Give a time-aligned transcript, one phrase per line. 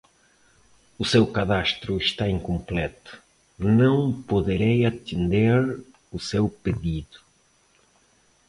[0.97, 3.21] O seu cadastro está incompleto,
[3.59, 5.79] não poderei atender
[6.11, 7.19] o seu pedido.